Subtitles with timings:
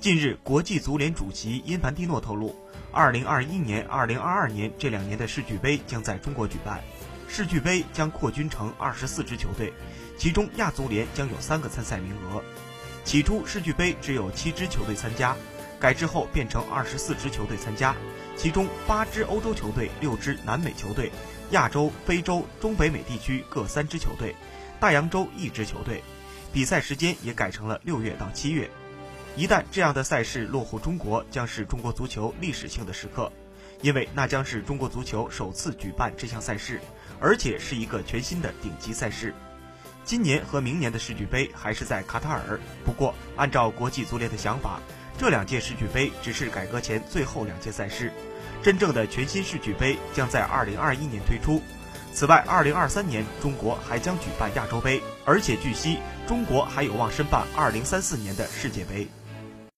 [0.00, 2.54] 近日，国际足联主席因凡蒂诺透露
[2.92, 6.80] ，2021年、2022年这两年的世俱杯将在中国举办。
[7.26, 9.72] 世俱杯将扩军成24支球队，
[10.16, 12.40] 其中亚足联将有三个参赛名额。
[13.04, 15.34] 起初，世俱杯只有七支球队参加，
[15.80, 17.96] 改制后变成24支球队参加，
[18.36, 21.10] 其中八支欧洲球队、六支南美球队，
[21.50, 24.36] 亚洲、非洲、中北美地区各三支球队，
[24.78, 26.04] 大洋洲一支球队。
[26.52, 28.70] 比赛时间也改成了六月到七月。
[29.38, 33.30] 一旦这样的赛事落户中国，将是中国足球历史性的时刻，
[33.82, 36.80] 因为那将是中国足球首次举办这项赛事，
[37.20, 39.32] 而且是一个全新的顶级赛事。
[40.04, 44.80] 今年和明年的世俱杯还是在卡塔尔，不过按照国际足联的想法，
[45.16, 48.12] 这两届世俱杯只是改革前最后两届赛事，
[48.60, 51.62] 真正的全新世俱杯将在二零二一年推出。
[52.12, 59.06] 此外，二零二三年中国还将举办亚洲杯，而且据悉中国还有望申办二零三四年的世界杯。